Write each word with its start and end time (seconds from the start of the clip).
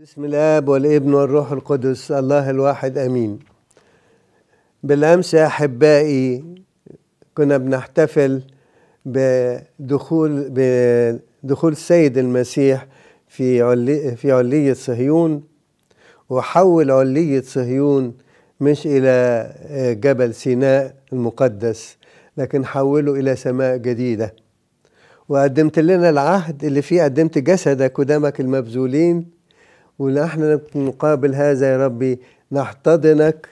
بسم 0.00 0.24
الاب 0.24 0.68
والابن 0.68 1.14
والروح 1.14 1.52
القدس 1.52 2.12
الله 2.12 2.50
الواحد 2.50 2.98
امين. 2.98 3.38
بالامس 4.82 5.34
يا 5.34 5.46
احبائي 5.46 6.44
كنا 7.34 7.56
بنحتفل 7.56 8.42
بدخول 9.06 10.46
بدخول 11.42 11.72
السيد 11.72 12.18
المسيح 12.18 12.86
في 13.28 13.62
علي 13.62 14.16
في 14.16 14.32
علية 14.32 14.72
صهيون. 14.72 15.42
وحول 16.30 16.90
علية 16.90 17.40
صهيون 17.40 18.14
مش 18.60 18.86
إلى 18.86 19.14
جبل 20.00 20.34
سيناء 20.34 20.94
المقدس 21.12 21.96
لكن 22.36 22.66
حوله 22.66 23.14
إلى 23.14 23.36
سماء 23.36 23.76
جديدة. 23.76 24.34
وقدمت 25.28 25.78
لنا 25.78 26.10
العهد 26.10 26.64
اللي 26.64 26.82
فيه 26.82 27.02
قدمت 27.02 27.38
جسدك 27.38 27.98
ودمك 27.98 28.40
المبذولين 28.40 29.35
ونحن 29.98 30.60
نقابل 30.74 31.34
هذا 31.34 31.72
يا 31.72 31.86
ربي 31.86 32.18
نحتضنك 32.52 33.48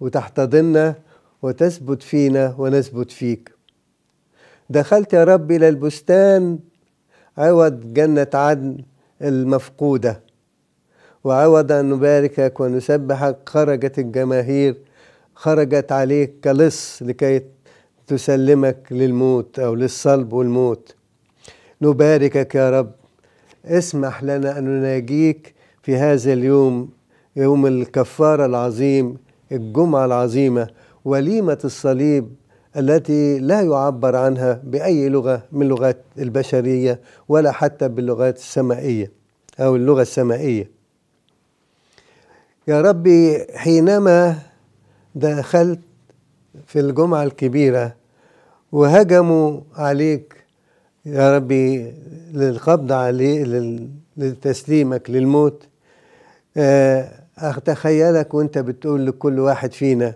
وتحتضننا 0.00 0.94
وتثبت 1.42 2.02
فينا 2.02 2.54
ونثبت 2.58 3.10
فيك. 3.10 3.52
دخلت 4.70 5.12
يا 5.12 5.24
ربي 5.24 5.56
إلى 5.56 5.68
البستان 5.68 6.58
عوض 7.38 7.92
جنة 7.92 8.26
عدن 8.34 8.76
المفقودة 9.22 10.20
وعوض 11.24 11.72
أن 11.72 11.90
نباركك 11.90 12.60
ونسبحك. 12.60 13.36
خرجت 13.46 13.98
الجماهير 13.98 14.76
خرجت 15.34 15.92
عليك 15.92 16.34
كلص 16.44 17.02
لكي 17.02 17.42
تسلمك 18.06 18.78
للموت 18.90 19.58
أو 19.58 19.74
للصلب 19.74 20.32
والموت. 20.32 20.94
نباركك 21.82 22.54
يا 22.54 22.70
رب. 22.70 22.92
اسمح 23.64 24.22
لنا 24.22 24.58
أن 24.58 24.64
نناجيك 24.64 25.54
في 25.88 25.96
هذا 25.96 26.32
اليوم 26.32 26.88
يوم 27.36 27.66
الكفارة 27.66 28.46
العظيم 28.46 29.16
الجمعة 29.52 30.04
العظيمة 30.04 30.68
وليمة 31.04 31.58
الصليب 31.64 32.28
التي 32.76 33.38
لا 33.38 33.60
يعبر 33.60 34.16
عنها 34.16 34.60
بأي 34.64 35.08
لغة 35.08 35.42
من 35.52 35.68
لغات 35.68 35.96
البشرية 36.18 37.00
ولا 37.28 37.52
حتى 37.52 37.88
باللغات 37.88 38.36
السمائية 38.36 39.12
أو 39.60 39.76
اللغة 39.76 40.02
السمائية. 40.02 40.70
يا 42.68 42.80
ربي 42.80 43.46
حينما 43.54 44.38
دخلت 45.14 45.80
في 46.66 46.80
الجمعة 46.80 47.22
الكبيرة 47.22 47.94
وهجموا 48.72 49.60
عليك 49.74 50.34
يا 51.06 51.36
ربي 51.36 51.92
للقبض 52.32 52.92
عليه 52.92 53.44
لتسليمك 54.16 55.10
للموت 55.10 55.67
أتخيلك 57.38 58.34
وأنت 58.34 58.58
بتقول 58.58 59.06
لكل 59.06 59.38
واحد 59.40 59.72
فينا 59.72 60.14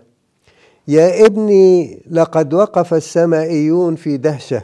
يا 0.87 1.25
ابني 1.25 2.01
لقد 2.11 2.53
وقف 2.53 2.93
السمائيون 2.93 3.95
في 3.95 4.17
دهشة. 4.17 4.63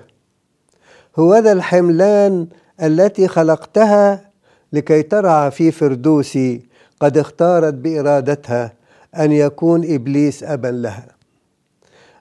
هو 1.19 1.35
ذا 1.37 1.51
الحملان 1.51 2.47
التي 2.83 3.27
خلقتها 3.27 4.29
لكي 4.73 5.01
ترعى 5.01 5.51
في 5.51 5.71
فردوسي 5.71 6.61
قد 6.99 7.17
اختارت 7.17 7.73
بإرادتها 7.73 8.73
أن 9.19 9.31
يكون 9.31 9.93
إبليس 9.93 10.43
أبا 10.43 10.67
لها. 10.67 11.07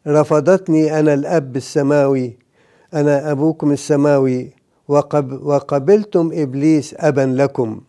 رفضتني 0.06 1.00
أنا 1.00 1.14
الأب 1.14 1.56
السماوي 1.56 2.38
أنا 2.94 3.30
أبوكم 3.30 3.72
السماوي 3.72 4.50
وقب 4.88 5.42
وقبلتم 5.42 6.30
إبليس 6.34 6.94
أبا 6.98 7.20
لكم. 7.42 7.80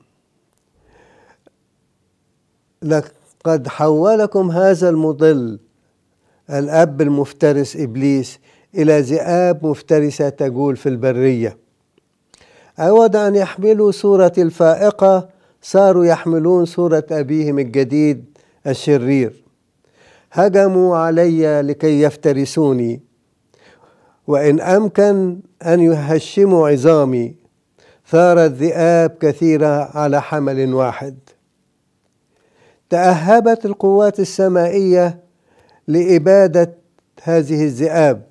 لقد 2.81 3.67
حولكم 3.67 4.51
هذا 4.51 4.89
المضل 4.89 5.59
الأب 6.49 7.01
المفترس 7.01 7.75
إبليس 7.75 8.39
إلى 8.75 8.99
ذئاب 9.01 9.65
مفترسة 9.65 10.29
تجول 10.29 10.77
في 10.77 10.89
البرية. 10.89 11.57
عوض 12.77 13.15
أن 13.15 13.35
يحملوا 13.35 13.91
صورة 13.91 14.33
الفائقة 14.37 15.29
صاروا 15.61 16.05
يحملون 16.05 16.65
صورة 16.65 17.05
أبيهم 17.11 17.59
الجديد 17.59 18.25
الشرير. 18.67 19.43
هجموا 20.31 20.97
علي 20.97 21.61
لكي 21.61 22.01
يفترسوني. 22.01 23.01
وإن 24.27 24.61
أمكن 24.61 25.39
أن 25.65 25.79
يهشموا 25.79 26.69
عظامي 26.69 27.35
ثارت 28.07 28.51
ذئاب 28.51 29.09
كثيرة 29.09 29.97
على 29.97 30.21
حمل 30.21 30.73
واحد. 30.73 31.17
تأهبت 32.89 33.65
القوات 33.65 34.19
السمائية 34.19 35.19
لإبادة 35.87 36.73
هذه 37.23 37.63
الذئاب 37.63 38.25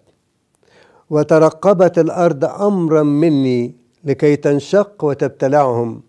وترقبت 1.11 1.99
الأرض 1.99 2.45
أمرا 2.45 3.03
مني 3.03 3.75
لكي 4.05 4.37
تنشق 4.37 5.05
وتبتلعهم. 5.05 6.03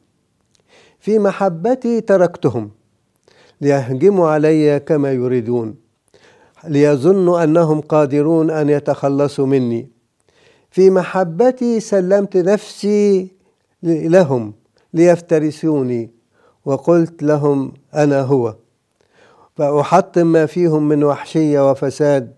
في 1.00 1.20
محبتي 1.20 2.02
تركتهم 2.02 2.72
ليهجموا 3.62 4.30
علي 4.30 4.80
كما 4.80 5.12
يريدون 5.12 5.76
ليظنوا 6.68 7.44
أنهم 7.44 7.82
قادرون 7.82 8.50
أن 8.52 8.70
يتخلصوا 8.70 9.46
مني. 9.46 9.90
في 10.72 10.90
محبتي 10.90 11.80
سلمت 11.80 12.38
نفسي 12.38 13.28
لهم 13.84 14.54
ليفترسوني. 14.94 16.19
وقلت 16.70 17.24
لهم 17.24 17.74
أنا 17.96 18.22
هو. 18.22 18.56
فأحطم 19.58 20.28
ما 20.28 20.46
فيهم 20.46 20.88
من 20.88 21.04
وحشية 21.04 21.72
وفساد 21.72 22.32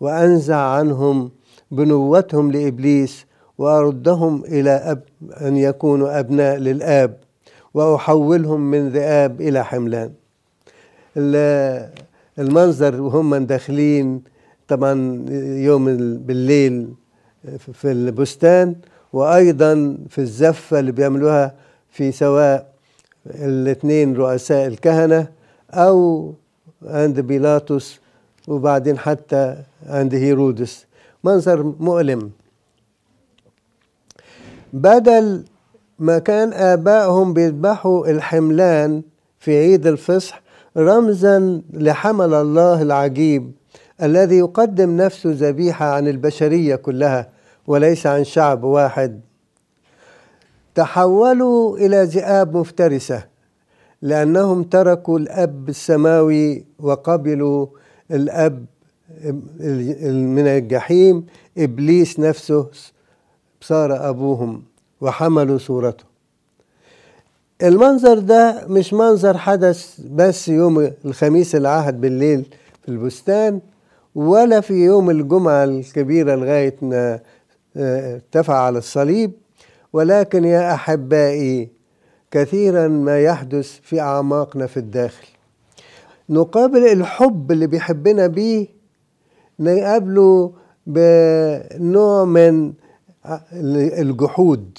وأنزع 0.00 0.56
عنهم 0.56 1.30
بنوتهم 1.70 2.52
لإبليس 2.52 3.26
وأردهم 3.58 4.44
إلى 4.44 4.70
أب 4.70 5.02
أن 5.40 5.56
يكونوا 5.56 6.18
أبناء 6.20 6.56
للآب 6.56 7.16
وأحولهم 7.74 8.70
من 8.70 8.88
ذئاب 8.88 9.40
إلى 9.40 9.64
حملان. 9.64 10.10
المنظر 12.38 13.00
وهم 13.02 13.34
داخلين 13.34 14.22
طبعا 14.68 15.24
يوم 15.68 15.84
بالليل 16.16 16.88
في 17.72 17.92
البستان 17.92 18.74
وأيضا 19.12 19.98
في 20.08 20.18
الزفة 20.18 20.78
اللي 20.78 20.92
بيعملوها 20.92 21.54
في 21.90 22.12
سواء 22.12 22.73
الاثنين 23.26 24.16
رؤساء 24.16 24.66
الكهنة 24.66 25.26
أو 25.70 26.32
عند 26.86 27.20
بيلاطس 27.20 28.00
وبعدين 28.48 28.98
حتى 28.98 29.56
عند 29.86 30.14
هيرودس. 30.14 30.86
منظر 31.24 31.62
مؤلم. 31.80 32.30
بدل 34.72 35.44
ما 35.98 36.18
كان 36.18 36.52
آبائهم 36.52 37.34
بيذبحوا 37.34 38.06
الحملان 38.06 39.02
في 39.38 39.58
عيد 39.58 39.86
الفصح 39.86 40.42
رمزا 40.76 41.62
لحمل 41.72 42.34
الله 42.34 42.82
العجيب 42.82 43.52
الذي 44.02 44.38
يقدم 44.38 44.96
نفسه 44.96 45.30
ذبيحة 45.32 45.86
عن 45.86 46.08
البشرية 46.08 46.76
كلها 46.76 47.28
وليس 47.66 48.06
عن 48.06 48.24
شعب 48.24 48.64
واحد. 48.64 49.20
تحولوا 50.74 51.78
إلى 51.78 52.02
ذئاب 52.02 52.56
مفترسة 52.56 53.24
لأنهم 54.02 54.62
تركوا 54.62 55.18
الأب 55.18 55.68
السماوي 55.68 56.64
وقبلوا 56.78 57.66
الأب 58.10 58.64
من 60.00 60.46
الجحيم. 60.46 61.26
إبليس 61.58 62.20
نفسه 62.20 62.66
صار 63.60 64.08
أبوهم 64.08 64.62
وحملوا 65.00 65.58
صورته. 65.58 66.04
المنظر 67.62 68.18
ده 68.18 68.66
مش 68.68 68.92
منظر 68.94 69.38
حدث 69.38 70.00
بس 70.10 70.48
يوم 70.48 70.90
الخميس 71.04 71.54
العهد 71.54 72.00
بالليل 72.00 72.46
في 72.82 72.88
البستان 72.88 73.60
ولا 74.14 74.60
في 74.60 74.74
يوم 74.74 75.10
الجمعة 75.10 75.64
الكبيرة 75.64 76.34
لغاية 76.34 76.76
ما 76.82 77.20
ارتفع 77.76 78.54
على 78.54 78.78
الصليب. 78.78 79.32
ولكن 79.94 80.44
يا 80.44 80.74
أحبائي 80.74 81.68
كثيرا 82.30 82.88
ما 82.88 83.20
يحدث 83.20 83.80
في 83.82 84.00
أعماقنا 84.00 84.66
في 84.66 84.76
الداخل. 84.76 85.26
نقابل 86.28 86.86
الحب 86.92 87.52
اللي 87.52 87.66
بيحبنا 87.66 88.26
بيه 88.26 88.66
نقابله 89.60 90.52
بنوع 90.86 92.24
من 92.24 92.72
الجحود. 94.04 94.78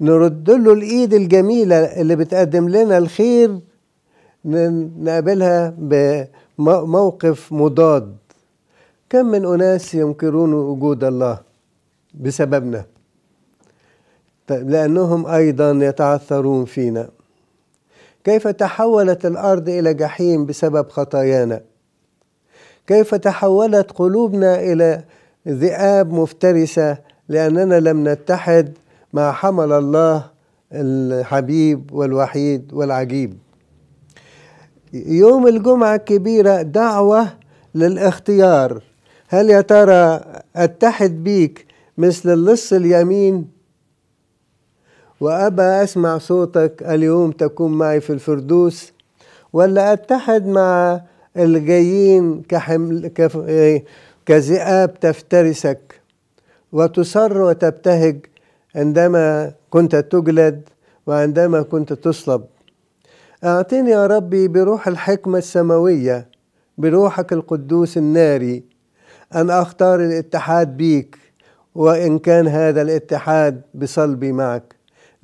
نرد 0.00 0.50
له 0.50 0.72
الإيد 0.72 1.14
الجميلة 1.14 1.76
اللي 1.76 2.16
بتقدم 2.16 2.68
لنا 2.68 2.98
الخير 2.98 3.60
نقابلها 4.44 5.74
بموقف 6.58 7.52
مضاد. 7.52 8.16
كم 9.10 9.26
من 9.26 9.44
أناس 9.44 9.94
ينكرون 9.94 10.52
وجود 10.54 11.04
الله 11.04 11.38
بسببنا؟ 12.14 12.93
لأنهم 14.50 15.26
أيضا 15.26 15.70
يتعثرون 15.70 16.64
فينا. 16.64 17.08
كيف 18.24 18.48
تحولت 18.48 19.26
الأرض 19.26 19.68
إلى 19.68 19.94
جحيم 19.94 20.46
بسبب 20.46 20.88
خطايانا؟ 20.88 21.60
كيف 22.86 23.14
تحولت 23.14 23.90
قلوبنا 23.92 24.60
إلى 24.60 25.04
ذئاب 25.48 26.12
مفترسة 26.12 26.98
لأننا 27.28 27.80
لم 27.80 28.08
نتحد 28.08 28.72
مع 29.12 29.32
حمل 29.32 29.72
الله 29.72 30.24
الحبيب 30.72 31.92
والوحيد 31.92 32.72
والعجيب؟ 32.72 33.38
يوم 34.92 35.46
الجمعة 35.46 35.94
الكبيرة 35.94 36.62
دعوة 36.62 37.26
للاختيار. 37.74 38.82
هل 39.28 39.50
يا 39.50 39.60
ترى 39.60 40.20
أتحد 40.56 41.24
بيك 41.24 41.66
مثل 41.98 42.32
اللص 42.32 42.72
اليمين 42.72 43.53
وأبى 45.20 45.62
أسمع 45.62 46.18
صوتك 46.18 46.82
اليوم 46.82 47.30
تكون 47.30 47.72
معي 47.72 48.00
في 48.00 48.10
الفردوس. 48.10 48.92
ولا 49.52 49.92
أتحد 49.92 50.46
مع 50.46 51.00
الجايين 51.36 52.42
كحمل 52.42 53.06
كف... 53.08 53.36
كذئاب 54.26 55.00
تفترسك. 55.00 56.00
وتصر 56.72 57.40
وتبتهج 57.42 58.26
عندما 58.74 59.52
كنت 59.70 59.96
تجلد 59.96 60.68
وعندما 61.06 61.62
كنت 61.62 61.92
تصلب. 61.92 62.44
أعطني 63.44 63.90
يا 63.90 64.06
ربي 64.06 64.48
بروح 64.48 64.88
الحكمة 64.88 65.38
السماوية 65.38 66.28
بروحك 66.78 67.32
القدوس 67.32 67.96
الناري 67.98 68.62
أن 69.34 69.50
أختار 69.50 70.00
الاتحاد 70.00 70.76
بيك 70.76 71.18
وإن 71.74 72.18
كان 72.18 72.48
هذا 72.48 72.82
الاتحاد 72.82 73.62
بصلبي 73.74 74.32
معك. 74.32 74.73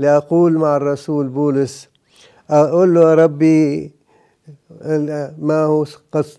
لأقول 0.00 0.58
مع 0.58 0.76
الرسول 0.76 1.28
بولس 1.28 1.88
أقول 2.50 2.94
له 2.94 3.10
يا 3.10 3.14
ربي 3.14 3.92
ما 5.38 5.62
هو 5.64 5.84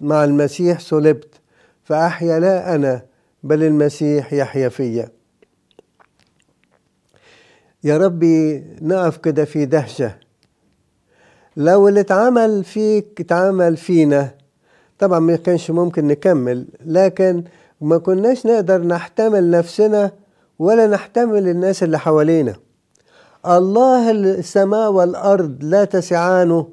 مع 0.02 0.24
المسيح 0.24 0.80
صلبت 0.80 1.34
فأحيا 1.84 2.40
لا 2.40 2.76
أنا 2.76 3.02
بل 3.44 3.64
المسيح 3.64 4.34
يحيا 4.34 4.70
فيا. 4.70 5.10
يا 7.84 7.98
ربي 7.98 8.64
نقف 8.82 9.18
كده 9.18 9.46
في 9.46 9.66
دهشة. 9.66 10.16
لو 11.58 11.88
اللي 11.88 12.00
اتعمل 12.00 12.64
فيك 12.64 13.22
اتعمل 13.22 13.78
فينا 13.78 14.32
طبعا 15.00 15.20
ما 15.20 15.36
كانش 15.36 15.72
ممكن 15.72 16.08
نكمل 16.08 16.68
لكن 16.86 17.44
ما 17.82 17.98
كناش 17.98 18.46
نقدر 18.46 18.82
نحتمل 18.84 19.52
نفسنا 19.52 20.12
ولا 20.60 20.88
نحتمل 20.88 21.48
الناس 21.48 21.84
اللي 21.84 22.00
حوالينا. 22.00 22.56
الله 23.46 24.12
السماء 24.12 24.92
والأرض 24.92 25.58
لا 25.62 25.86
تسعانه 25.86 26.68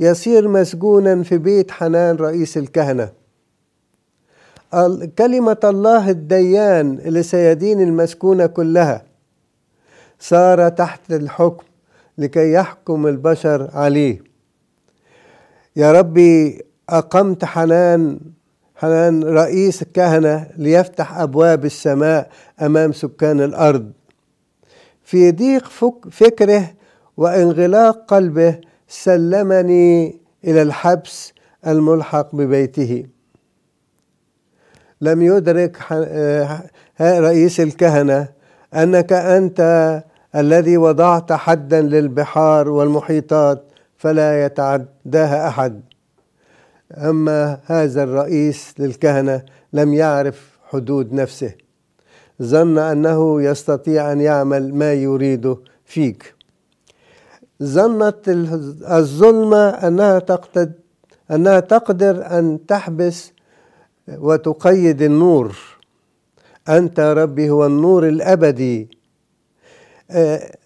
يصير 0.00 0.48
مسجونا 0.48 1.22
في 1.22 1.38
بيت 1.38 1.70
حنان 1.70 2.16
رئيس 2.16 2.56
الكهنة. 2.58 3.12
كلمة 5.18 5.56
الله 5.64 6.10
الديان 6.10 6.98
اللي 6.98 7.22
سيدين 7.22 7.80
المسكونة 7.80 8.46
كلها. 8.46 9.04
صار 10.18 10.68
تحت 10.68 11.12
الحكم 11.12 11.64
لكي 12.18 12.52
يحكم 12.52 13.06
البشر 13.06 13.70
عليه. 13.74 14.22
يا 15.76 15.92
ربي 15.92 16.62
أقمت 16.88 17.44
حنان 17.44 18.20
حنان 18.76 19.24
رئيس 19.24 19.82
الكهنة 19.82 20.46
ليفتح 20.56 21.18
أبواب 21.18 21.64
السماء 21.64 22.30
أمام 22.62 22.92
سكان 22.92 23.40
الأرض. 23.40 23.92
في 25.04 25.30
ضيق 25.30 25.68
فكره 26.10 26.74
وانغلاق 27.16 28.04
قلبه 28.08 28.60
سلمني 28.88 30.20
إلى 30.44 30.62
الحبس 30.62 31.32
الملحق 31.66 32.34
ببيته. 32.36 33.06
لم 35.00 35.22
يدرك 35.22 35.78
رئيس 37.00 37.60
الكهنة 37.60 38.28
أنك 38.74 39.12
أنت 39.12 40.02
الذي 40.34 40.76
وضعت 40.76 41.32
حدا 41.32 41.80
للبحار 41.80 42.68
والمحيطات 42.68 43.64
فلا 43.96 44.44
يتعداها 44.44 45.48
أحد. 45.48 45.82
أما 46.96 47.60
هذا 47.66 48.02
الرئيس 48.02 48.74
للكهنة 48.78 49.42
لم 49.72 49.94
يعرف 49.94 50.58
حدود 50.70 51.12
نفسه. 51.12 51.63
ظن 52.42 52.78
أنه 52.78 53.42
يستطيع 53.42 54.12
أن 54.12 54.20
يعمل 54.20 54.74
ما 54.74 54.92
يريده 54.92 55.56
فيك. 55.84 56.34
ظنت 57.62 58.28
الظلمة 58.88 59.68
أنها 59.68 60.18
تقتد 60.18 60.72
أنها 61.30 61.60
تقدر 61.60 62.26
أن 62.38 62.66
تحبس 62.68 63.32
وتقيد 64.08 65.02
النور. 65.02 65.56
أنت 66.68 67.00
ربي 67.00 67.50
هو 67.50 67.66
النور 67.66 68.08
الأبدي. 68.08 68.88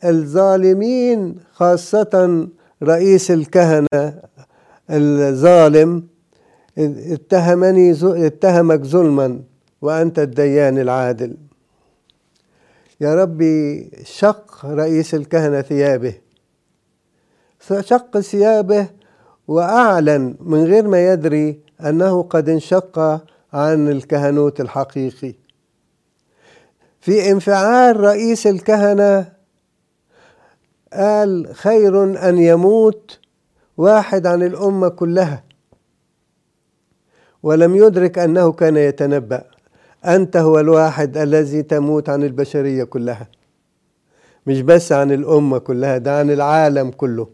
الظالمين 0.05 1.37
خاصة 1.53 2.49
رئيس 2.83 3.31
الكهنة 3.31 4.23
الظالم 4.91 6.03
اتهمني 6.79 7.91
اتهمك 8.03 8.85
ظلما 8.85 9.41
وأنت 9.83 10.19
الديان 10.19 10.79
العادل. 10.79 11.37
يا 13.01 13.15
ربي 13.15 13.91
شق 14.05 14.67
رئيس 14.67 15.15
الكهنة 15.15 15.61
ثيابه. 15.63 16.15
شق 17.81 18.21
ثيابه 18.21 18.87
وأعلن 19.49 20.37
من 20.41 20.65
غير 20.65 20.89
ما 20.89 21.13
يدري 21.13 21.61
أنه 21.81 22.23
قد 22.23 22.49
انشق 22.49 22.99
عن 23.53 23.89
الكهنوت 23.89 24.61
الحقيقي. 24.61 25.35
في 27.01 27.31
انفعال 27.31 28.01
رئيس 28.01 28.47
الكهنة 28.47 29.33
قال 30.93 31.55
خير 31.55 32.05
أن 32.29 32.39
يموت 32.39 33.19
واحد 33.77 34.27
عن 34.27 34.43
الأمة 34.43 34.89
كلها 34.89 35.45
ولم 37.43 37.77
يدرك 37.77 38.19
أنه 38.19 38.53
كان 38.53 38.77
يتنبأ. 38.77 39.58
أنت 40.05 40.37
هو 40.37 40.61
الواحد 40.61 41.17
الذي 41.17 41.63
تموت 41.63 42.09
عن 42.09 42.23
البشرية 42.23 42.85
كلها. 42.85 43.29
مش 44.47 44.61
بس 44.61 44.93
عن 44.93 45.13
الأمة 45.13 45.59
كلها 45.59 45.99
ده 45.99 46.19
عن 46.19 46.31
العالم 46.31 46.91
كله. 46.91 47.29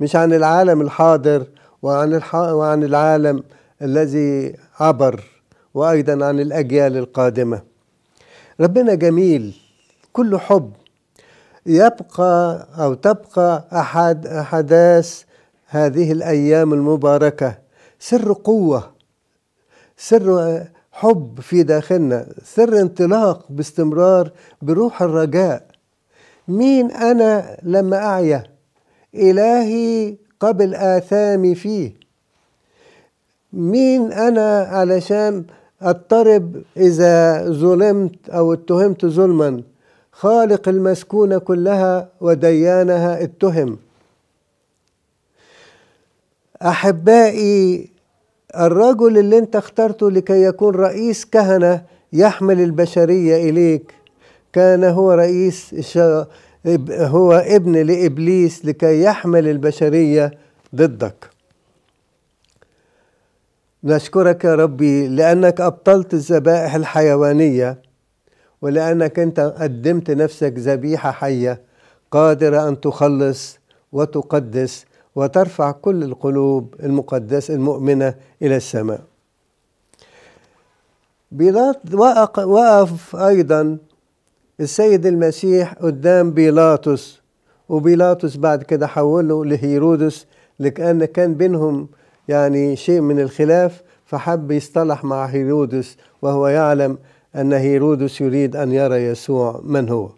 مش 0.00 0.16
عن 0.16 0.32
العالم 0.32 0.80
الحاضر 0.80 1.46
وعن, 1.82 2.14
الح... 2.14 2.34
وعن 2.34 2.84
العالم 2.84 3.42
الذي 3.82 4.56
عبر 4.80 5.20
وأيضا 5.74 6.26
عن 6.26 6.40
الأجيال 6.40 6.96
القادمة. 6.96 7.62
ربنا 8.60 8.94
جميل 8.94 9.56
كله 10.12 10.38
حب. 10.38 10.72
يبقى 11.66 12.66
أو 12.78 12.94
تبقى 12.94 13.64
أحد 13.72 14.26
أحداث 14.26 15.22
هذه 15.66 16.12
الأيام 16.12 16.72
المباركة. 16.72 17.58
سر 17.98 18.32
قوة 18.32 18.90
سر 19.96 20.62
حب 20.92 21.40
في 21.40 21.62
داخلنا 21.62 22.26
سر 22.44 22.80
انطلاق 22.80 23.46
باستمرار 23.50 24.30
بروح 24.62 25.02
الرجاء. 25.02 25.66
مين 26.48 26.90
أنا 26.90 27.56
لما 27.62 27.96
أعيا 27.96 28.44
إلهي 29.14 30.16
قبل 30.40 30.74
آثامي 30.74 31.54
فيه. 31.54 31.92
مين 33.52 34.12
أنا 34.12 34.60
علشان 34.60 35.44
أضطرب 35.82 36.62
إذا 36.76 37.44
ظلمت 37.50 38.28
أو 38.28 38.52
اتهمت 38.52 39.06
ظلما؟ 39.06 39.62
خالق 40.12 40.68
المسكونة 40.68 41.38
كلها 41.38 42.08
وديانها 42.20 43.22
اتهم. 43.22 43.78
أحبائي 46.62 47.91
الرجل 48.60 49.18
اللي 49.18 49.38
انت 49.38 49.56
اخترته 49.56 50.10
لكي 50.10 50.42
يكون 50.42 50.74
رئيس 50.74 51.24
كهنة 51.24 51.82
يحمل 52.12 52.60
البشرية 52.60 53.50
إليك. 53.50 53.94
كان 54.52 54.84
هو 54.84 55.12
رئيس 55.12 55.74
هو 56.90 57.32
ابن 57.32 57.76
لإبليس 57.76 58.64
لكي 58.66 59.02
يحمل 59.02 59.48
البشرية 59.48 60.30
ضدك. 60.74 61.30
نشكرك 63.84 64.44
يا 64.44 64.54
ربي 64.54 65.08
لأنك 65.08 65.60
أبطلت 65.60 66.14
الذبائح 66.14 66.74
الحيوانية 66.74 67.78
ولأنك 68.62 69.18
أنت 69.18 69.40
قدمت 69.40 70.10
نفسك 70.10 70.54
ذبيحة 70.56 71.10
حية 71.10 71.60
قادرة 72.10 72.68
أن 72.68 72.80
تخلص 72.80 73.58
وتقدس 73.92 74.84
وترفع 75.16 75.70
كل 75.70 76.02
القلوب 76.02 76.74
المقدسة 76.82 77.54
المؤمنة 77.54 78.14
إلى 78.42 78.56
السماء. 78.56 79.00
بيلاط 81.32 81.94
وقف 82.44 83.16
أيضا 83.16 83.78
السيد 84.60 85.06
المسيح 85.06 85.72
قدام 85.72 86.30
بيلاطس 86.30 87.20
وبيلاطس 87.68 88.36
بعد 88.36 88.62
كده 88.62 88.86
حوله 88.86 89.44
لهيرودس 89.44 90.26
لأن 90.58 91.04
كان 91.04 91.34
بينهم 91.34 91.88
يعني 92.28 92.76
شيء 92.76 93.00
من 93.00 93.20
الخلاف 93.20 93.82
فحب 94.06 94.50
يصطلح 94.50 95.04
مع 95.04 95.24
هيرودس 95.26 95.96
وهو 96.22 96.48
يعلم 96.48 96.98
أن 97.36 97.52
هيرودس 97.52 98.20
يريد 98.20 98.56
أن 98.56 98.72
يرى 98.72 98.96
يسوع 98.96 99.60
من 99.64 99.88
هو. 99.88 100.10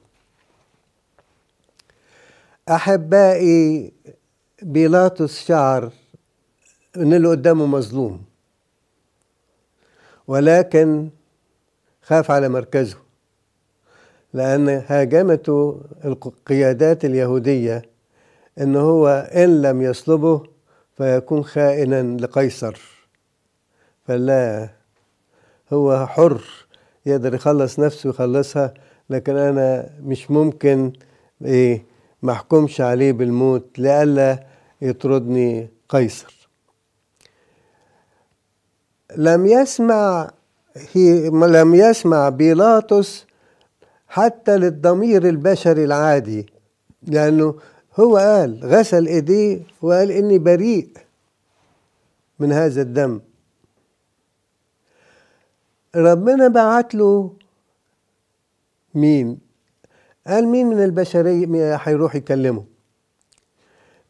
أحبائي 2.71 3.93
بيلاطس 4.63 5.45
شعر 5.47 5.91
أن 6.97 7.13
اللي 7.13 7.29
قدامه 7.29 7.67
مظلوم 7.67 8.23
ولكن 10.29 11.09
خاف 12.03 12.31
على 12.31 12.49
مركزه 12.49 12.97
لأن 14.35 14.69
هاجمته 14.69 15.81
القيادات 16.05 17.05
اليهودية 17.05 17.83
أن 18.61 18.77
هو 18.77 19.09
إن 19.35 19.63
لم 19.63 19.83
يصلبه 19.83 20.43
فيكون 20.97 21.45
خائنا 21.45 22.17
لقيصر 22.17 22.81
فلا 24.07 24.69
هو 25.73 26.07
حر 26.07 26.43
يقدر 27.07 27.35
يخلص 27.35 27.79
نفسه 27.79 28.07
ويخلصها 28.09 28.75
لكن 29.11 29.37
أنا 29.37 29.91
مش 30.03 30.31
ممكن 30.31 30.93
إيه 31.45 31.85
ما 32.25 32.33
احكمش 32.33 32.81
عليه 32.81 33.13
بالموت 33.13 33.79
لئلا 33.79 34.47
يطردني 34.83 35.69
قيصر. 35.89 36.49
لم 39.17 39.47
يسمع 39.47 40.31
هي 40.93 41.29
لم 41.31 41.75
يسمع 41.75 42.29
بيلاطس 42.29 43.27
حتى 44.09 44.57
للضمير 44.57 45.29
البشري 45.29 45.85
العادي 45.85 46.47
لأنه 47.03 47.55
هو 48.01 48.17
قال 48.17 48.61
غسل 48.65 49.07
إيديه 49.07 49.63
وقال 49.83 50.11
إني 50.11 50.39
بريء 50.39 50.89
من 52.39 52.53
هذا 52.53 52.83
الدم. 52.83 53.21
ربنا 55.97 56.49
بعت 56.49 56.95
له 56.95 57.33
مين 58.95 59.44
قال 60.27 60.49
مين 60.49 60.67
من 60.67 60.85
البشرية 60.85 61.77
هيروح 61.77 62.15
يكلمه؟ 62.15 62.65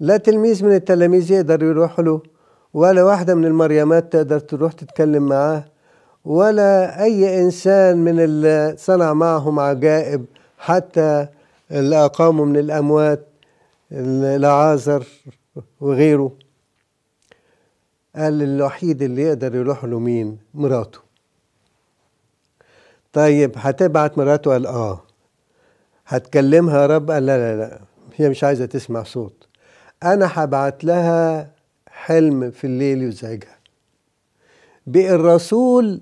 لا 0.00 0.16
تلميذ 0.16 0.64
من 0.64 0.75
التلاميذ 0.75 1.33
يقدر 1.33 1.62
يروح 1.62 2.00
له 2.00 2.23
ولا 2.75 3.02
واحدة 3.04 3.35
من 3.35 3.44
المريمات 3.44 4.12
تقدر 4.12 4.38
تروح 4.38 4.73
تتكلم 4.73 5.28
معاه 5.28 5.64
ولا 6.25 7.02
أي 7.02 7.40
إنسان 7.42 7.97
من 8.04 8.21
اللي 8.21 8.75
صنع 8.78 9.12
معهم 9.12 9.61
عجائب 9.61 10.25
حتى 10.59 11.26
اللي 11.71 12.04
أقاموا 12.04 12.47
من 12.47 12.56
الأموات 12.56 13.26
العازر 13.92 15.06
وغيره. 15.80 16.33
قال 18.16 18.42
الوحيد 18.42 19.02
اللي 19.02 19.23
يقدر 19.23 19.54
يروح 19.54 19.85
له 19.85 19.99
مين؟ 19.99 20.38
مراته. 20.54 20.99
طيب 23.12 23.52
هتبعت 23.56 24.18
مراته؟ 24.18 24.50
قال 24.52 24.66
آه. 24.66 25.03
هتكلمها 26.06 26.80
يا 26.82 26.87
رب 26.87 27.11
قال 27.11 27.26
لا 27.26 27.38
لا 27.38 27.56
لا 27.56 27.80
هي 28.16 28.28
مش 28.28 28.44
عايزة 28.44 28.66
تسمع 28.66 29.02
صوت. 29.02 29.46
أنا 30.02 30.30
هبعت 30.32 30.84
لها 30.84 31.50
حلم 31.88 32.50
في 32.50 32.66
الليل 32.66 33.02
يزعجها. 33.02 33.58
بقى 34.87 35.14
الرسول 35.14 36.00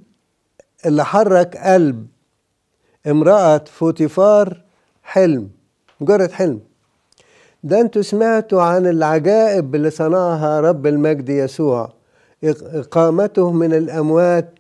اللي 0.87 1.05
حرك 1.05 1.57
قلب 1.57 2.07
امرأة 3.07 3.65
فوتيفار 3.67 4.63
حلم 5.03 5.51
مجرد 6.01 6.33
حلم. 6.33 6.61
ده 7.65 7.81
أنتوا 7.81 8.03
سمعتوا 8.03 8.63
عن 8.63 8.87
العجائب 8.87 9.75
اللي 9.75 9.91
صنعها 9.91 10.61
رب 10.61 10.87
المجد 10.87 11.29
يسوع. 11.29 11.93
إقامته 12.45 13.53
من 13.53 13.75
الأموات 13.75 14.51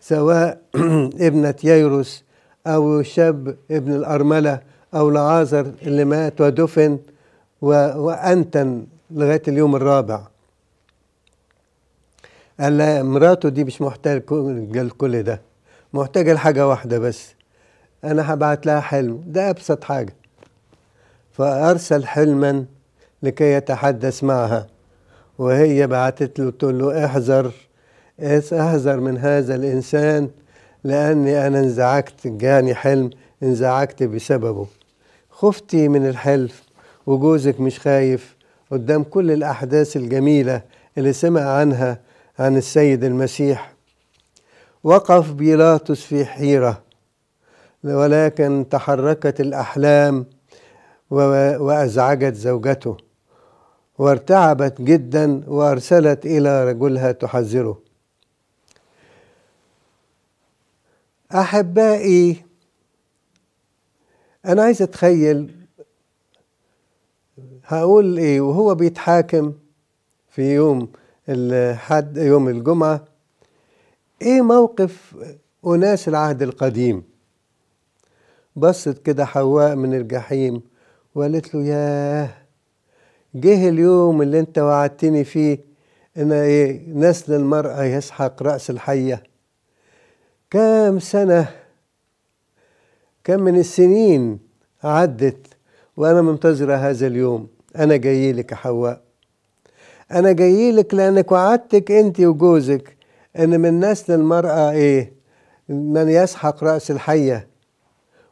سواء 0.00 0.60
ابنة 1.26 1.54
ييروس 1.64 2.24
أو 2.66 3.02
شاب 3.02 3.56
ابن 3.70 3.92
الأرملة. 3.92 4.60
أو 4.94 5.10
لعازر 5.10 5.72
اللي 5.82 6.04
مات 6.04 6.40
ودفن 6.40 6.98
وأنتن 7.62 8.86
لغاية 9.10 9.42
اليوم 9.48 9.76
الرابع. 9.76 10.20
قال 12.60 12.78
لا 12.78 13.02
مراته 13.02 13.48
دي 13.48 13.64
مش 13.64 13.82
محتاجة 13.82 14.18
كل 14.98 15.22
ده. 15.22 15.40
محتاجة 15.92 16.32
لحاجة 16.32 16.68
واحدة 16.68 16.98
بس. 16.98 17.34
أنا 18.04 18.32
هبعت 18.34 18.66
لها 18.66 18.80
حلم. 18.80 19.24
ده 19.26 19.50
أبسط 19.50 19.84
حاجة. 19.84 20.14
فأرسل 21.32 22.06
حلما 22.06 22.64
لكي 23.22 23.52
يتحدث 23.52 24.24
معها. 24.24 24.66
وهي 25.38 25.86
بعتت 25.86 26.38
له 26.38 26.50
تقول 26.50 26.78
له 26.78 27.04
احذر 27.04 27.52
احذر 28.52 29.00
من 29.00 29.18
هذا 29.18 29.54
الإنسان 29.54 30.30
لأني 30.84 31.46
أنا 31.46 31.58
انزعجت 31.58 32.26
جاني 32.26 32.74
حلم 32.74 33.10
انزعجت 33.42 34.02
بسببه. 34.02 34.66
خفتي 35.44 35.88
من 35.88 36.06
الحلف 36.06 36.62
وجوزك 37.06 37.60
مش 37.60 37.80
خايف 37.80 38.36
قدام 38.70 39.02
كل 39.02 39.30
الأحداث 39.30 39.96
الجميلة 39.96 40.62
اللي 40.98 41.12
سمع 41.12 41.40
عنها 41.40 42.00
عن 42.38 42.56
السيد 42.56 43.04
المسيح. 43.04 43.74
وقف 44.84 45.32
بيلاطس 45.32 46.00
في 46.00 46.24
حيرة 46.24 46.82
ولكن 47.84 48.66
تحركت 48.70 49.40
الأحلام 49.40 50.26
وأزعجت 51.10 52.34
زوجته 52.34 52.96
وارتعبت 53.98 54.80
جدا 54.80 55.42
وأرسلت 55.46 56.26
إلى 56.26 56.64
رجلها 56.64 57.12
تحذره. 57.12 57.78
أحبائي 61.34 62.44
أنا 64.46 64.62
عايز 64.62 64.82
أتخيل 64.82 65.54
هقول 67.64 68.18
إيه 68.18 68.40
وهو 68.40 68.74
بيتحاكم 68.74 69.52
في 70.28 70.54
يوم 70.54 70.88
الحد 71.28 72.16
يوم 72.16 72.48
الجمعة 72.48 73.04
إيه 74.22 74.42
موقف 74.42 75.14
أناس 75.66 76.08
العهد 76.08 76.42
القديم؟ 76.42 77.02
بصت 78.56 78.98
كده 79.06 79.24
حواء 79.24 79.74
من 79.74 79.94
الجحيم 79.94 80.62
وقالت 81.14 81.54
له 81.54 81.62
ياه 81.62 82.30
جه 83.34 83.68
اليوم 83.68 84.22
اللي 84.22 84.40
أنت 84.40 84.58
وعدتني 84.58 85.24
فيه 85.24 85.58
إن 86.16 86.32
إيه 86.32 86.88
نسل 86.88 87.32
المرأة 87.34 87.82
يسحق 87.84 88.42
رأس 88.42 88.70
الحية. 88.70 89.22
كام 90.50 90.98
سنة 90.98 91.48
كم 93.24 93.40
من 93.40 93.56
السنين 93.58 94.38
عدت 94.84 95.46
وأنا 95.96 96.22
منتظرة 96.22 96.74
هذا 96.74 97.06
اليوم. 97.06 97.48
أنا 97.76 97.96
جاي 97.96 98.32
لك 98.32 98.52
يا 98.52 98.56
حواء. 98.56 99.02
أنا 100.12 100.32
جاي 100.32 100.72
لك 100.72 100.94
لأنك 100.94 101.32
وعدتك 101.32 101.90
أنت 101.90 102.20
وجوزك 102.20 102.96
إن 103.38 103.60
من 103.60 103.80
نسل 103.80 104.14
المرأة 104.14 104.70
إيه؟ 104.70 105.12
من 105.68 106.08
يسحق 106.08 106.64
رأس 106.64 106.90
الحية. 106.90 107.48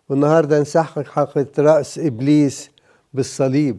والنهاردة 0.09 0.61
نسحق 0.61 1.03
حقة 1.03 1.47
رأس 1.59 1.99
إبليس 1.99 2.71
بالصليب. 3.15 3.79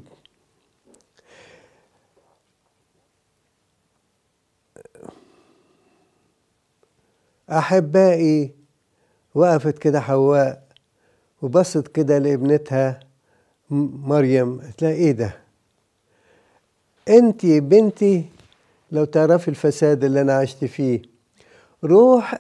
أحبائي 7.50 8.52
وقفت 9.36 9.78
كده 9.78 10.00
حواء. 10.00 10.64
وبصت 11.44 11.88
كده 11.88 12.18
لابنتها 12.18 13.00
مريم. 13.70 14.60
قالت 14.62 14.82
لها 14.82 14.92
إيه 14.92 15.12
ده؟ 15.12 15.36
انت 17.10 17.46
بنتي 17.46 18.26
لو 18.92 19.06
تعرفي 19.06 19.48
الفساد 19.48 20.04
اللي 20.04 20.22
أنا 20.22 20.38
عشت 20.38 20.66
فيه 20.66 21.02
روح 21.84 22.38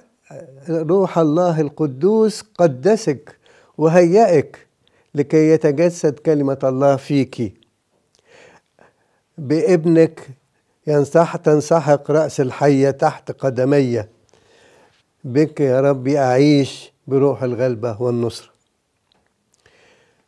روح 0.69 1.17
الله 1.17 1.61
القدوس 1.61 2.41
قدسك 2.41 3.35
وهيئك 3.77 4.67
لكي 5.15 5.49
يتجسد 5.49 6.19
كلمة 6.19 6.59
الله 6.63 6.95
فيك. 6.95 7.53
بابنك 9.37 10.27
ينصح 10.87 11.35
تنسحق 11.35 12.11
رأس 12.11 12.41
الحية 12.41 12.91
تحت 12.91 13.31
قدمي 13.31 14.03
بك 15.23 15.61
يا 15.61 15.81
ربي 15.81 16.19
أعيش 16.19 16.91
بروح 17.07 17.43
الغلبة 17.43 18.01
والنصرة 18.01 18.52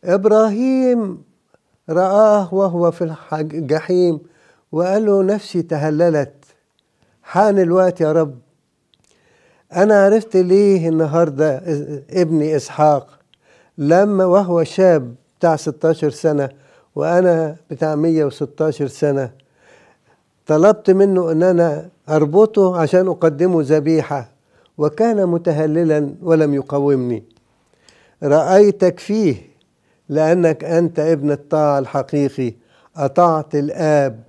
إبراهيم 0.05 1.23
رآه 1.89 2.53
وهو 2.53 2.91
في 2.91 3.15
الجحيم 3.33 4.19
وقال 4.71 5.05
له 5.05 5.23
نفسي 5.23 5.61
تهللت. 5.61 6.33
حان 7.23 7.59
الوقت 7.59 8.01
يا 8.01 8.11
رب. 8.11 8.35
أنا 9.75 10.05
عرفت 10.05 10.35
ليه 10.37 10.89
النهاردة 10.89 11.61
ابني 12.09 12.55
إسحاق. 12.55 13.19
لما 13.77 14.25
وهو 14.25 14.63
شاب 14.63 15.15
بتاع 15.39 15.55
16 15.55 16.09
سنة 16.09 16.49
وأنا 16.95 17.55
بتاع 17.71 17.95
116 17.95 18.87
سنة 18.87 19.31
طلبت 20.47 20.89
منه 20.89 21.31
أن 21.31 21.43
أنا 21.43 21.89
أربطه 22.09 22.77
عشان 22.77 23.07
أقدمه 23.07 23.61
ذبيحة 23.61 24.29
وكان 24.77 25.25
متهللا 25.25 26.15
ولم 26.21 26.53
يقاومني. 26.53 27.23
رأيتك 28.23 28.99
فيه. 28.99 29.54
لأنك 30.09 30.63
أنت 30.63 30.99
ابن 30.99 31.31
الطاعة 31.31 31.79
الحقيقي. 31.79 32.53
أطعت 32.97 33.55
الآب 33.55 34.23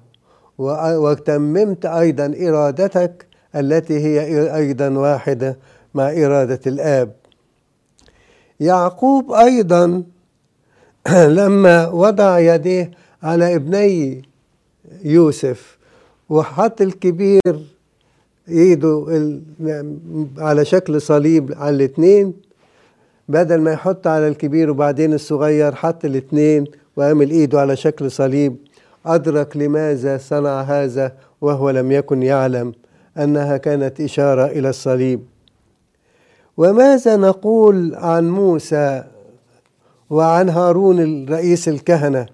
وتممت 0.59 1.87
أيضا 1.87 2.35
إرادتك 2.49 3.27
التي 3.57 3.99
هي 3.99 4.55
أيضا 4.57 4.89
واحدة 4.89 5.59
مع 5.95 6.11
إرادة 6.11 6.61
الآب. 6.67 7.13
يعقوب 8.61 9.33
أيضا 9.33 10.03
لما 11.39 11.89
وضع 11.89 12.39
يديه 12.39 12.91
على 13.23 13.55
ابني 13.55 14.23
يوسف 15.05 15.79
وحط 16.29 16.81
الكبير 16.81 17.67
إيده 18.49 19.07
على 20.39 20.65
شكل 20.65 21.01
صليب 21.01 21.53
على 21.57 21.77
الاثنين 21.77 22.35
بدل 23.29 23.61
ما 23.61 23.73
يحط 23.73 24.07
على 24.07 24.29
الكبير 24.29 24.71
وبعدين 24.71 25.15
الصغير 25.15 25.75
حط 25.75 26.05
الاثنين 26.05 26.65
وعمل 26.97 27.31
إيده 27.31 27.61
على 27.61 27.77
شكل 27.77 28.11
صليب 28.11 28.57
أدرك 29.07 29.57
لماذا 29.57 30.19
صنع 30.19 30.61
هذا 30.61 31.13
وهو 31.41 31.71
لم 31.71 31.93
يكن 31.93 32.23
يعلم 32.23 32.73
أنها 33.19 33.57
كانت 33.57 34.01
إشارة 34.01 34.47
إلى 34.47 34.69
الصليب. 34.69 35.21
وماذا 36.57 37.17
نقول 37.17 37.95
عن 37.95 38.31
موسى 38.31 39.05
وعن 40.11 40.49
هارون 40.49 41.01
الرئيس 41.01 41.69
الكهنة 41.69 42.27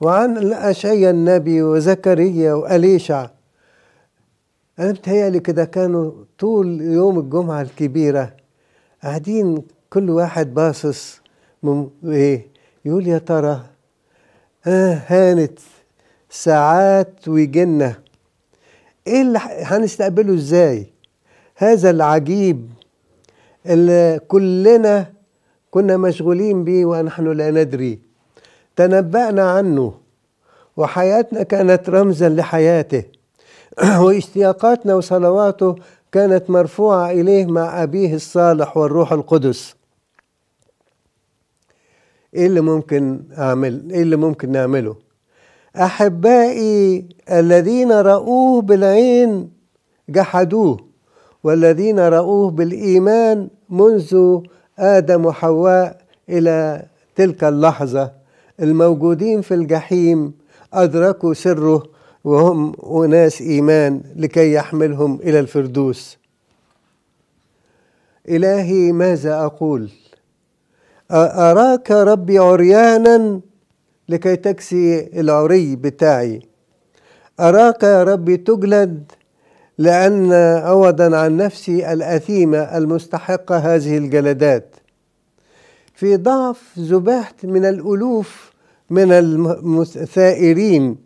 وعن 0.00 0.52
أشعيا 0.52 1.10
النبي 1.10 1.62
وزكريا 1.62 2.52
وأليشع؟ 2.54 3.28
أنا 4.78 4.92
بتهيألي 4.92 5.40
كده 5.40 5.64
كانوا 5.64 6.12
طول 6.38 6.80
يوم 6.80 7.18
الجمعة 7.18 7.62
الكبيرة 7.62 8.32
قاعدين 9.02 9.62
كل 9.90 10.10
واحد 10.10 10.54
باصص 10.54 11.20
إيه؟ 12.04 12.46
يقول 12.84 13.06
يا 13.06 13.18
ترى 13.18 13.60
آه 14.66 15.02
هانت 15.06 15.58
ساعات 16.30 17.28
ويجينا. 17.28 17.94
إيه 19.06 19.22
اللي 19.22 19.38
هنستقبله 19.42 20.34
إزاي؟ 20.34 20.86
هذا 21.56 21.90
العجيب 21.90 22.70
اللي 23.66 24.20
كلنا 24.28 25.12
كنا 25.70 25.96
مشغولين 25.96 26.64
به 26.64 26.86
ونحن 26.86 27.32
لا 27.32 27.50
ندري. 27.50 27.98
تنبأنا 28.76 29.50
عنه 29.50 29.94
وحياتنا 30.76 31.42
كانت 31.42 31.90
رمزا 31.90 32.28
لحياته. 32.28 33.04
واشتياقاتنا 34.04 34.94
وصلواته 34.94 35.76
كانت 36.12 36.50
مرفوعة 36.50 37.10
إليه 37.10 37.46
مع 37.46 37.82
أبيه 37.82 38.14
الصالح 38.14 38.76
والروح 38.76 39.12
القدس. 39.12 39.77
إيه 42.34 42.46
اللي 42.46 42.60
ممكن 42.60 43.20
أعمل 43.38 43.90
إيه 43.90 44.02
اللي 44.02 44.16
ممكن 44.16 44.52
نعمله؟ 44.52 44.96
أحبائي 45.76 47.08
الذين 47.32 47.92
رأوه 47.92 48.62
بالعين 48.62 49.50
جحدوه 50.08 50.76
والذين 51.44 51.98
رأوه 52.00 52.50
بالإيمان 52.50 53.48
منذ 53.70 54.38
آدم 54.78 55.26
وحواء 55.26 56.00
إلى 56.28 56.86
تلك 57.16 57.44
اللحظة 57.44 58.12
الموجودين 58.62 59.40
في 59.40 59.54
الجحيم 59.54 60.32
أدركوا 60.74 61.34
سره 61.34 61.82
وهم 62.24 62.72
أناس 63.04 63.40
إيمان 63.40 64.02
لكي 64.16 64.52
يحملهم 64.52 65.14
إلى 65.22 65.40
الفردوس. 65.40 66.18
إلهي 68.28 68.92
ماذا 68.92 69.34
أقول؟ 69.44 69.90
أراك 71.10 71.90
ربي 71.90 72.38
عريانا 72.38 73.40
لكي 74.08 74.36
تكسي 74.36 75.10
العري 75.20 75.76
بتاعي. 75.76 76.42
أراك 77.40 77.82
يا 77.82 78.04
ربي 78.04 78.36
تجلد 78.36 79.12
لأن 79.78 80.32
عوضا 80.32 81.16
عن 81.16 81.36
نفسي 81.36 81.92
الأثيمة 81.92 82.58
المستحقة 82.58 83.56
هذه 83.56 83.98
الجلدات. 83.98 84.76
في 85.94 86.16
ضعف 86.16 86.78
ذبحت 86.78 87.44
من 87.44 87.64
الألوف 87.64 88.52
من 88.90 89.12
الثائرين 89.80 90.96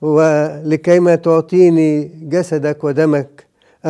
ولكيما 0.00 1.14
تعطيني 1.14 2.10
جسدك 2.22 2.84
ودمك 2.84 3.46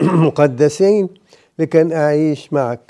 المقدسين 0.00 1.08
لكي 1.58 1.96
أعيش 1.96 2.52
معك. 2.52 2.89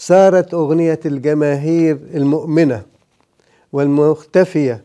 صارت 0.00 0.54
أغنية 0.54 1.00
الجماهير 1.06 1.98
المؤمنة 2.14 2.82
والمختفية. 3.72 4.84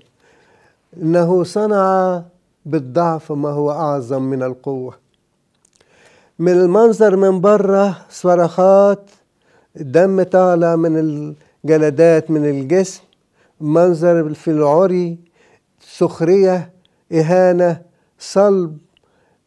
إنه 1.01 1.43
صنع 1.43 2.21
بالضعف 2.65 3.32
ما 3.32 3.49
هو 3.49 3.71
أعظم 3.71 4.21
من 4.21 4.43
القوة. 4.43 4.93
من 6.39 6.51
المنظر 6.51 7.15
من 7.15 7.41
بره 7.41 7.97
صرخات 8.10 9.10
الدم 9.80 10.23
طالع 10.23 10.75
من 10.75 10.97
الجلدات 11.65 12.32
من 12.32 12.45
الجسم. 12.45 13.01
منظر 13.62 14.34
في 14.34 14.51
العري 14.51 15.17
سخرية 15.80 16.71
إهانة 17.12 17.82
صلب 18.19 18.78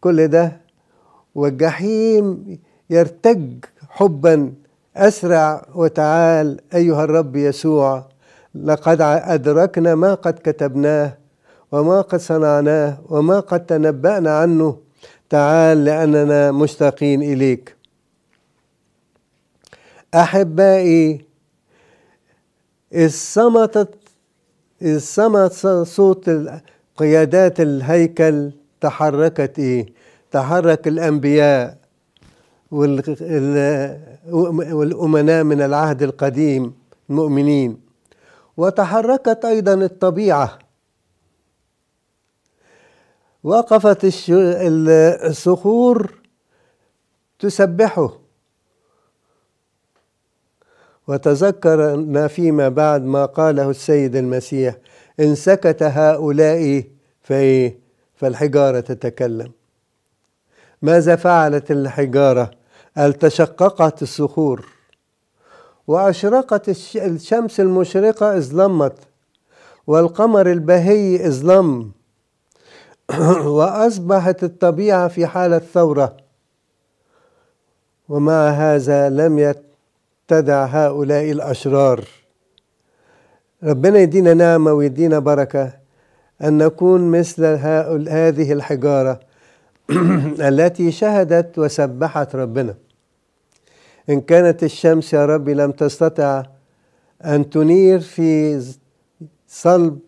كل 0.00 0.28
ده. 0.28 0.61
والجحيم 1.35 2.59
يرتج 2.90 3.64
حبا 3.88 4.52
أسرع 4.98 5.66
وتعال 5.74 6.61
أيها 6.74 7.04
الرب 7.04 7.37
يسوع 7.37 8.06
لقد 8.54 9.00
أدركنا 9.00 9.94
ما 9.94 10.14
قد 10.14 10.38
كتبناه 10.44 11.16
وما 11.72 12.00
قد 12.00 12.20
صنعناه 12.20 12.98
وما 13.08 13.40
قد 13.40 13.66
تنبأنا 13.66 14.38
عنه 14.38 14.78
تعال 15.30 15.84
لأننا 15.84 16.52
مشتاقين 16.52 17.22
إليك 17.22 17.76
أحبائي 20.14 21.24
إذ 22.92 23.08
صمتت 23.08 23.94
إذ 24.82 24.98
صمت 24.98 25.52
صوت 25.87 26.30
قيادات 26.96 27.61
الهيكل 27.61 28.50
تحركت 28.80 29.58
إيه؟ 29.58 29.87
تحرك 30.30 30.88
الأنبياء 30.88 31.77
والأمناء 34.31 35.44
من 35.44 35.61
العهد 35.61 36.02
القديم 36.02 36.74
المؤمنين. 37.11 37.81
وتحركت 38.57 39.44
أيضا 39.44 39.74
الطبيعة. 39.74 40.59
وقفت 43.44 44.04
الصخور 45.24 46.20
تسبحه. 47.38 48.18
وتذكرنا 51.09 52.28
فيما 52.28 52.68
بعد 52.68 53.02
ما 53.02 53.24
قاله 53.26 53.70
السيد 53.70 54.16
المسيح 54.16 54.76
إن 55.20 55.35
سكت 55.35 55.83
هؤلاء 55.83 56.85
فإيه 57.22 57.78
فالحجارة 58.14 58.81
تتكلم. 58.81 59.52
ماذا 60.83 61.16
فعلت 61.16 61.70
الحجارة؟ 61.70 62.57
التشققت 62.98 64.02
الصخور 64.02 64.66
وأشرقت 65.87 66.68
الشمس 66.96 67.61
المشرقة 67.61 68.37
إظلمت 68.37 68.94
والقمر 69.87 70.50
البهي 70.50 71.26
إظلم 71.26 71.90
وأصبحت 73.56 74.44
الطبيعة 74.44 75.08
في 75.08 75.26
حالة 75.26 75.58
ثورة 75.58 76.16
ومع 78.08 78.48
هذا 78.48 79.08
لم 79.08 79.38
يتدع 79.38 80.64
هؤلاء 80.64 81.30
الأشرار. 81.30 82.04
ربنا 83.62 83.98
يدينا 83.98 84.34
نعمة 84.34 84.72
ويدينا 84.72 85.18
بركة 85.18 85.72
أن 86.42 86.58
نكون 86.58 87.11
مثل 87.11 87.44
هذه 88.08 88.52
الحجارة 88.52 89.20
التي 90.50 90.92
شهدت 90.92 91.58
وسبحت 91.58 92.37
ربنا. 92.37 92.74
إن 94.10 94.20
كانت 94.20 94.62
الشمس 94.62 95.12
يا 95.14 95.26
ربي 95.26 95.54
لم 95.54 95.70
تستطع 95.70 96.42
أن 97.24 97.50
تنير 97.50 98.00
في 98.00 98.60
صلب 99.48 99.98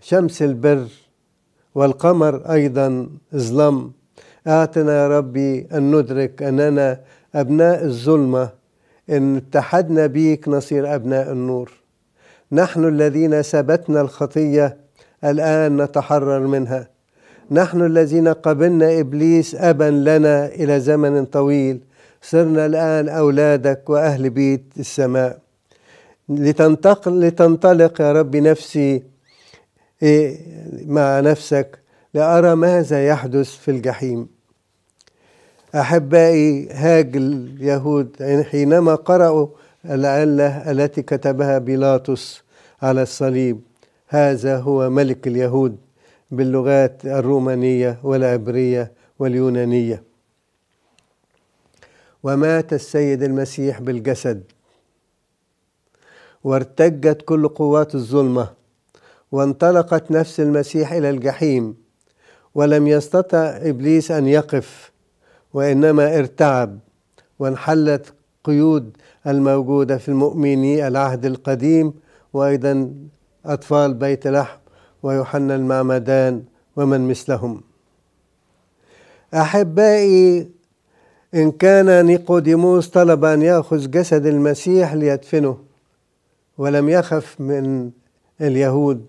شمس 0.00 0.42
البر 0.42 0.86
والقمر 1.74 2.52
أيضا 2.52 3.08
ظلم 3.36 3.92
أعطنا 4.46 5.02
يا 5.02 5.08
ربي 5.08 5.66
أن 5.72 5.96
ندرك 5.96 6.42
أننا 6.42 7.00
أبناء 7.34 7.84
الظلمة. 7.84 8.50
إن 9.10 9.36
اتحدنا 9.36 10.06
بيك 10.06 10.48
نصير 10.48 10.94
أبناء 10.94 11.32
النور. 11.32 11.72
نحن 12.52 12.84
الذين 12.84 13.42
ثبتنا 13.42 14.00
الخطية 14.00 14.76
الآن 15.24 15.82
نتحرر 15.82 16.46
منها. 16.46 16.88
نحن 17.50 17.86
الذين 17.86 18.28
قبلنا 18.28 19.00
إبليس 19.00 19.54
أبا 19.54 19.90
لنا 19.90 20.46
إلى 20.46 20.80
زمن 20.80 21.24
طويل. 21.24 21.80
صرنا 22.30 22.66
الآن 22.66 23.08
أولادك 23.08 23.90
وأهل 23.90 24.30
بيت 24.30 24.62
السماء. 24.78 25.38
لتنتقل 26.28 27.20
لتنطلق 27.20 28.00
يا 28.00 28.12
رب 28.12 28.36
نفسي 28.36 29.02
مع 30.86 31.20
نفسك 31.20 31.78
لأرى 32.14 32.54
ماذا 32.54 33.06
يحدث 33.06 33.50
في 33.50 33.70
الجحيم. 33.70 34.28
أحبائي 35.74 36.68
هاج 36.70 37.16
اليهود 37.16 38.16
حينما 38.50 38.94
قرأوا 38.94 39.48
العلة 39.84 40.70
التي 40.70 41.02
كتبها 41.02 41.58
بيلاطس 41.58 42.42
على 42.82 43.02
الصليب 43.02 43.60
هذا 44.08 44.58
هو 44.58 44.90
ملك 44.90 45.26
اليهود 45.26 45.76
باللغات 46.30 47.04
الرومانية 47.04 47.98
والعبرية 48.02 48.92
واليونانية. 49.18 50.02
ومات 52.26 52.72
السيد 52.72 53.22
المسيح 53.22 53.80
بالجسد. 53.80 54.42
وارتجت 56.44 57.22
كل 57.22 57.48
قوات 57.48 57.94
الظلمة 57.94 58.48
وانطلقت 59.32 60.10
نفس 60.10 60.40
المسيح 60.40 60.92
إلى 60.92 61.10
الجحيم 61.10 61.76
ولم 62.54 62.86
يستطع 62.86 63.38
إبليس 63.62 64.10
أن 64.10 64.28
يقف 64.28 64.92
وإنما 65.54 66.18
ارتعب 66.18 66.78
وانحلت 67.38 68.14
قيود 68.44 68.96
الموجودة 69.26 69.98
في 69.98 70.08
المؤمني 70.08 70.88
العهد 70.88 71.24
القديم 71.24 71.94
وأيضا 72.32 72.94
أطفال 73.44 73.94
بيت 73.94 74.26
لحم 74.26 74.58
ويوحنا 75.02 75.54
المعمدان 75.54 76.42
ومن 76.76 77.08
مثلهم. 77.08 77.60
أحبائي 79.34 80.55
إن 81.36 81.50
كان 81.50 82.06
نيقوديموس 82.06 82.88
طلب 82.88 83.24
أن 83.24 83.42
يأخذ 83.42 83.90
جسد 83.90 84.26
المسيح 84.26 84.94
ليدفنه 84.94 85.58
ولم 86.58 86.88
يخف 86.88 87.40
من 87.40 87.90
اليهود. 88.40 89.06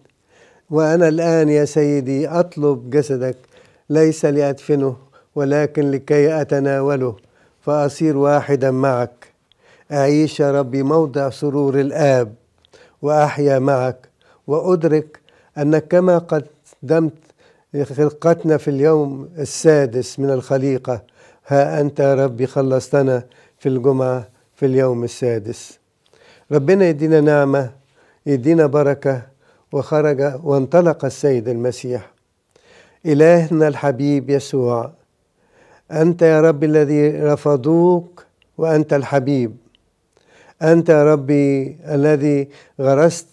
وأنا 0.69 1.07
الآن 1.07 1.49
يا 1.49 1.65
سيدي 1.65 2.27
أطلب 2.27 2.89
جسدك 2.89 3.35
ليس 3.89 4.25
لأدفنه 4.25 4.95
ولكن 5.35 5.91
لكي 5.91 6.41
أتناوله 6.41 7.15
فأصير 7.61 8.17
واحدا 8.17 8.71
معك. 8.71 9.27
أعيش 9.91 10.39
يا 10.39 10.51
ربي 10.51 10.83
موضع 10.83 11.29
سرور 11.29 11.79
الآب 11.79 12.33
وأحيا 13.01 13.59
معك 13.59 14.09
وأدرك 14.47 15.19
أنك 15.57 15.87
كما 15.87 16.17
قدمت 16.17 17.13
خلقتنا 17.83 18.57
في 18.57 18.67
اليوم 18.69 19.29
السادس 19.37 20.19
من 20.19 20.29
الخليقة 20.29 21.01
ها 21.47 21.81
أنت 21.81 21.99
يا 21.99 22.15
ربي 22.15 22.47
خلصتنا 22.47 23.23
في 23.57 23.69
الجمعة 23.69 24.27
في 24.55 24.65
اليوم 24.65 25.03
السادس. 25.03 25.79
ربنا 26.51 26.85
يدينا 26.89 27.21
نعمة 27.21 27.71
يدينا 28.25 28.65
بركة 28.65 29.21
وخرج 29.71 30.21
وانطلق 30.43 31.05
السيد 31.05 31.47
المسيح. 31.49 32.11
إلهنا 33.05 33.67
الحبيب 33.67 34.29
يسوع 34.29 34.91
أنت 35.91 36.21
يا 36.21 36.41
رب 36.41 36.63
الذي 36.63 37.09
رفضوك 37.09 38.25
وأنت 38.57 38.93
الحبيب. 38.93 39.57
أنت 40.61 40.89
يا 40.89 41.13
ربي 41.13 41.77
الذي 41.87 42.47
غرست 42.81 43.27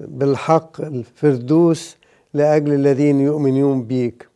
بالحق 0.00 0.80
الفردوس 0.80 1.96
لأجل 2.34 2.72
الذين 2.72 3.20
يؤمنون 3.20 3.82
بيك. 3.82 4.28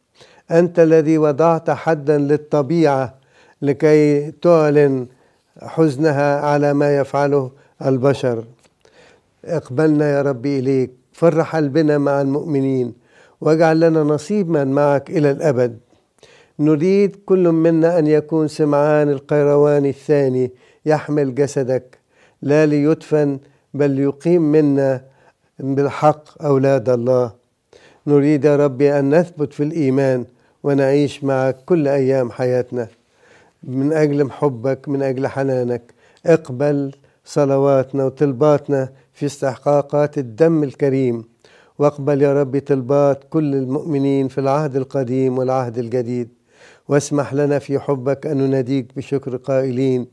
أنت 0.50 0.78
الذي 0.78 1.18
وضعت 1.18 1.70
حدا 1.70 2.18
للطبيعة 2.18 3.14
لكي 3.62 4.30
تعلن 4.30 5.06
حزنها 5.62 6.40
على 6.40 6.74
ما 6.74 6.96
يفعله 6.96 7.50
البشر. 7.86 8.44
اقبلنا 9.44 10.10
يا 10.10 10.22
ربي 10.22 10.58
إليك 10.58 10.90
فرح 11.12 11.56
قلبنا 11.56 11.98
مع 11.98 12.20
المؤمنين 12.20 12.94
واجعل 13.40 13.80
لنا 13.80 14.02
نصيبا 14.02 14.64
معك 14.64 15.10
إلى 15.10 15.30
الأبد. 15.30 15.78
نريد 16.58 17.16
كل 17.26 17.48
منا 17.48 17.98
أن 17.98 18.06
يكون 18.06 18.48
سمعان 18.48 19.08
القيرواني 19.10 19.90
الثاني 19.90 20.50
يحمل 20.86 21.34
جسدك 21.34 21.98
لا 22.42 22.66
ليدفن 22.66 23.38
بل 23.74 23.90
ليقيم 23.90 24.42
منا 24.42 25.02
بالحق 25.58 26.42
أولاد 26.44 26.88
الله. 26.88 27.32
نريد 28.06 28.44
يا 28.44 28.56
ربي 28.56 28.98
أن 28.98 29.14
نثبت 29.14 29.52
في 29.52 29.62
الإيمان 29.62 30.24
ونعيش 30.62 31.24
معك 31.24 31.56
كل 31.66 31.88
أيام 31.88 32.30
حياتنا. 32.30 32.88
من 33.62 33.92
أجل 33.92 34.30
حبك 34.30 34.88
من 34.88 35.02
أجل 35.02 35.26
حنانك. 35.26 35.82
اقبل 36.26 36.94
صلواتنا 37.24 38.04
وطلباتنا 38.04 38.88
في 39.12 39.26
استحقاقات 39.26 40.18
الدم 40.18 40.62
الكريم. 40.62 41.24
واقبل 41.78 42.22
يا 42.22 42.40
رب 42.40 42.58
طلبات 42.58 43.24
كل 43.30 43.54
المؤمنين 43.54 44.28
في 44.28 44.38
العهد 44.38 44.76
القديم 44.76 45.38
والعهد 45.38 45.78
الجديد. 45.78 46.28
واسمح 46.88 47.34
لنا 47.34 47.58
في 47.58 47.78
حبك 47.78 48.26
أن 48.26 48.36
نناديك 48.36 48.86
بشكر 48.96 49.36
قائلين. 49.36 50.06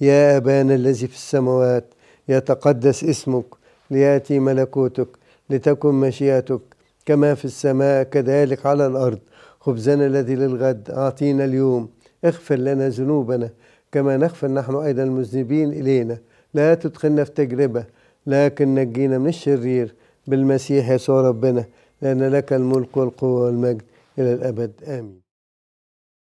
يا 0.00 0.36
أبانا 0.36 0.74
الذي 0.74 1.06
في 1.06 1.14
السماوات 1.14 1.84
يتقدس 2.28 3.04
اسمك 3.04 3.44
ليأتي 3.90 4.38
ملكوتك 4.38 5.08
لتكن 5.50 5.94
مشيئتك 5.94 6.60
كما 7.06 7.34
في 7.34 7.44
السماء 7.44 8.02
كذلك 8.02 8.66
على 8.66 8.86
الأرض. 8.86 9.18
خبزنا 9.60 10.06
الذي 10.06 10.34
للغد 10.34 10.90
أعطينا 10.90 11.44
اليوم. 11.44 11.88
اغفر 12.24 12.56
لنا 12.56 12.88
ذنوبنا 12.88 13.50
كما 13.92 14.16
نغفر 14.16 14.48
نحن 14.48 14.74
أيضا 14.74 15.02
المذنبين 15.02 15.72
إلينا. 15.72 16.18
لا 16.54 16.74
تدخلنا 16.74 17.24
في 17.24 17.30
تجربة 17.30 17.84
لكن 18.26 18.74
نجينا 18.74 19.18
من 19.18 19.28
الشرير. 19.28 19.94
بالمسيح 20.26 20.90
يسوع 20.90 21.20
ربنا 21.20 21.64
لأن 22.02 22.22
لك 22.22 22.52
الملك 22.52 22.96
والقوة 22.96 23.44
والمجد 23.44 23.82
إلى 24.18 24.32
الأبد. 24.32 24.72
آمين. 24.86 25.27